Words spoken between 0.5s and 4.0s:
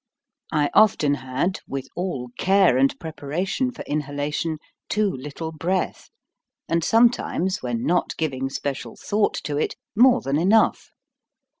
I often had, with all care and preparation for